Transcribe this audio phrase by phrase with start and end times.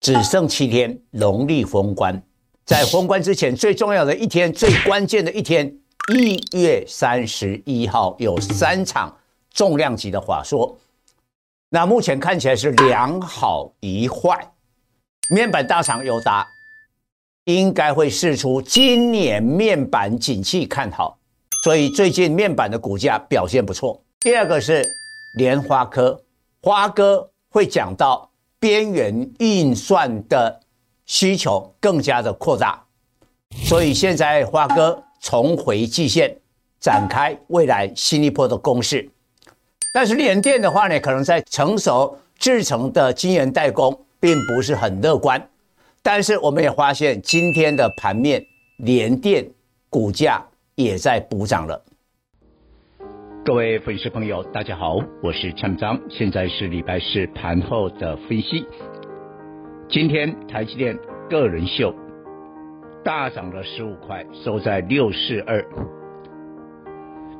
[0.00, 2.22] 只剩七天，农历封关，
[2.64, 5.70] 在封关之前最重要的一天，最关键的一天，
[6.14, 9.14] 一月三十一号有三场
[9.52, 10.74] 重量级的法说。
[11.68, 14.50] 那目前看起来是两好一坏，
[15.28, 16.48] 面板大厂友达
[17.44, 21.18] 应该会释出今年面板景气看好，
[21.62, 24.02] 所以最近面板的股价表现不错。
[24.20, 24.82] 第二个是
[25.36, 26.18] 联发科，
[26.62, 28.29] 花哥会讲到。
[28.60, 30.60] 边缘运算的
[31.06, 32.84] 需求更加的扩大，
[33.64, 36.36] 所以现在花哥重回季线，
[36.78, 39.10] 展开未来新一波的攻势。
[39.92, 45.50] 但是联电的话呢，可能在成熟制程的晶圆代工并不是很乐观。
[46.02, 48.44] 但是我们也发现今天的盘面，
[48.76, 49.50] 联电
[49.88, 51.82] 股价也在补涨了。
[53.42, 58.66] 各位粉丝朋友，大家好，我是陈章，现在是礼拜四盘后的分析。
[59.88, 60.98] 今天台积电
[61.30, 61.94] 个人秀
[63.02, 65.64] 大涨了十五块，收在六四二。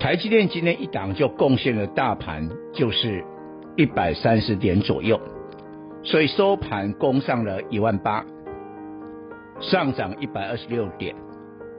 [0.00, 3.24] 台积电今天一档就贡献了大盘就是
[3.76, 5.20] 一百三十点左右，
[6.02, 8.26] 所以收盘攻上了一万八，
[9.60, 11.14] 上涨一百二十六点，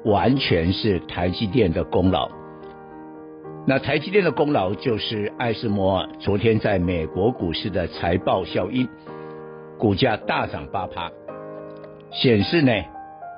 [0.05, 2.44] 完全是台积电的功劳。
[3.67, 8.87] 那台积电的功劳就是艾斯摩尔昨天在美国股市的财报效应，
[9.79, 11.11] 股价大涨八趴，
[12.11, 12.71] 显示呢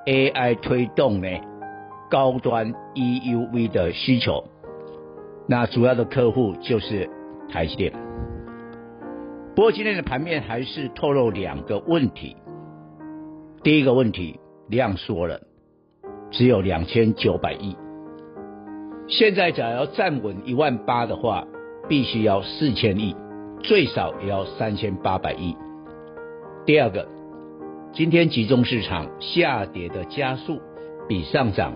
[0.04, 1.28] AI 推动呢
[2.10, 4.44] 高端 EUV 的需求，
[5.46, 7.08] 那主要的客户就是
[7.48, 7.90] 台积电。
[9.56, 12.36] 不过今天的盘面还是透露两个问题，
[13.62, 15.40] 第一个问题量缩了，
[16.30, 17.74] 只有两千九百亿。
[19.08, 21.46] 现在假如要站稳一万八的话，
[21.88, 23.16] 必须要四千亿，
[23.62, 25.56] 最少也要三千八百亿。
[26.66, 27.08] 第二个，
[27.94, 30.60] 今天集中市场下跌的加速
[31.08, 31.74] 比上涨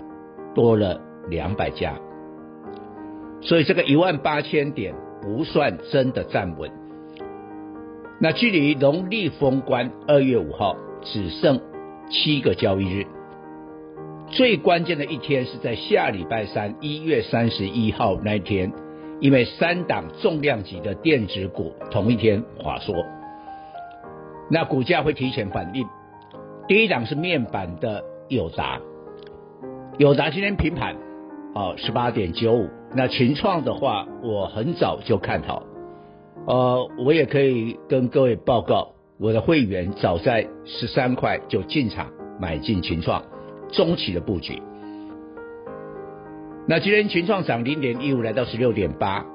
[0.55, 1.95] 多了两百家，
[3.41, 6.71] 所以这个一万八千点不算真的站稳。
[8.21, 11.59] 那距离农历封关二月五号只剩
[12.11, 13.07] 七个交易日。
[14.29, 18.73] 最关键的一天是在下礼拜三，一月三十一号那天，
[19.21, 22.95] 因为三档重量级的电子股同一天华说，
[24.51, 25.87] 那股价会提前反应。
[26.67, 28.81] 第一档是面板的友达，
[29.99, 30.97] 友达今天平盘，
[31.55, 32.69] 哦，十八点九五。
[32.95, 35.63] 那群创的话，我很早就看好，
[36.47, 42.09] 呃，我也可以跟各位报告，我的会员早在十三块就进场
[42.41, 43.23] 买进群创。
[43.73, 44.63] 中期的布局，
[46.69, 49.27] 那今天群创涨零点一五，来到十六点八。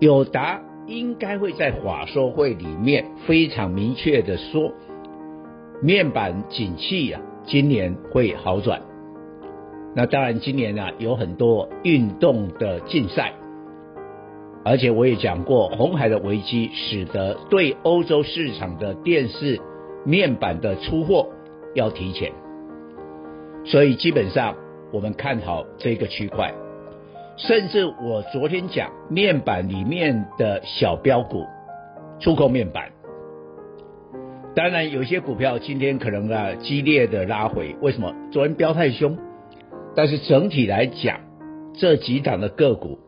[0.00, 4.72] 友达应该会在法说会里面非常明确的说，
[5.80, 8.82] 面板景气啊，今年会好转。
[9.94, 13.34] 那当然，今年啊有很多运动的竞赛，
[14.64, 19.60] 而且我也讲过，红海的危机使得对欧洲市场的电视
[20.04, 21.28] 面板的出货
[21.74, 22.32] 要提前。
[23.64, 24.54] 所以基本上，
[24.92, 26.52] 我们看好这个区块，
[27.38, 31.46] 甚至我昨天讲面板里面的小标股，
[32.20, 32.90] 出口面板。
[34.54, 38.14] 当然，有些股票今天可能啊激烈的拉回，为什么？
[38.30, 39.16] 昨天飙太凶。
[39.96, 41.20] 但是整体来讲，
[41.72, 42.98] 这几档的个股，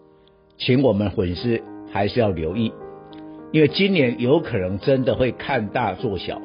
[0.56, 1.61] 请我们粉丝
[1.93, 2.72] 还是要留意，
[3.53, 6.37] 因为今年有可能真的会看大做小，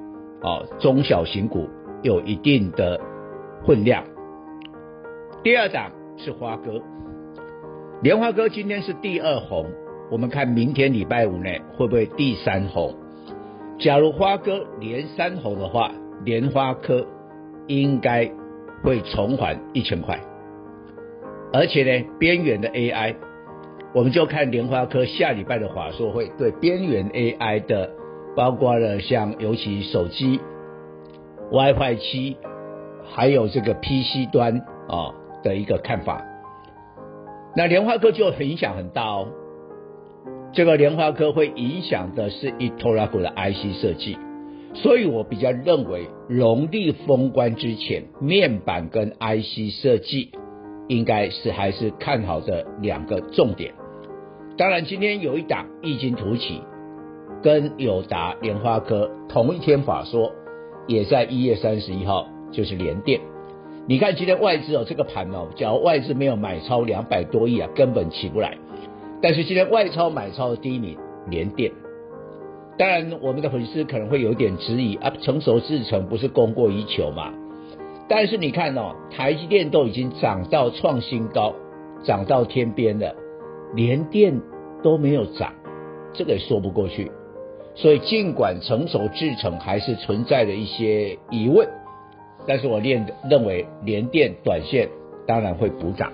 [0.42, 1.70] 啊，中小型股
[2.04, 3.00] 有一定的。
[3.64, 4.04] 混量。
[5.44, 6.82] 第二档是花哥，
[8.02, 9.66] 莲花哥今天是第二红，
[10.12, 12.96] 我们看明天礼拜五呢会不会第三红？
[13.80, 15.92] 假如花哥连三红的话，
[16.24, 17.06] 莲花科
[17.68, 18.32] 应该
[18.84, 20.20] 会重返一千块。
[21.54, 23.16] 而且呢，边缘的 AI，
[23.94, 27.90] 我们就看莲花科下礼拜的法说会对边缘 AI 的，
[28.36, 30.40] 包括了像尤其手机、
[31.52, 32.38] WiFi 七。
[33.04, 34.58] 还有这个 PC 端
[34.88, 35.14] 啊
[35.44, 36.24] 的一个看法，
[37.56, 39.28] 那联发科就影响很大哦。
[40.54, 44.18] 这个联发科会影响的是 eToro 的 IC 设计，
[44.74, 50.32] 所以我比较认为农历封关之前，面板跟 IC 设计
[50.90, 53.74] 应该是还是看好的两个重点。
[54.58, 56.62] 当然，今天有一档异军突起，
[57.42, 60.34] 跟友达、联发科同一天法说，
[60.88, 62.28] 也在一月三十一号。
[62.52, 63.20] 就是联电，
[63.88, 68.58] 你看今天外资哦，这个盘哦，假如外资没有买超两百多亿啊，根本起不来。
[69.22, 70.98] 但是今天外超买超的第一名
[71.30, 71.72] 联电，
[72.78, 77.32] 当然，我们的粉丝可能会有点质疑啊，成熟制程不是供过于求嘛？
[78.10, 81.54] 但是你看哦，台积电都已经涨到创新高，
[82.04, 83.16] 涨到天边了，
[83.76, 84.42] 连电
[84.84, 85.54] 都没有涨，
[86.14, 87.12] 这个也说不过去。
[87.74, 91.70] 所以尽管成熟制程还是存在着一些疑问，
[92.48, 94.90] 但是我认认为联电短线
[95.28, 96.12] 当然会补涨。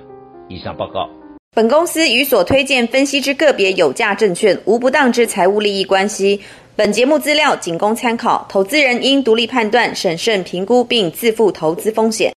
[0.50, 1.10] 以上报告。
[1.56, 6.42] 本公司与所推荐分析之个别有价证券无不当之财务利益关系。
[6.76, 12.32] 本节目资料仅供参考，投资人应独立判断、审慎评估并自负投资风险。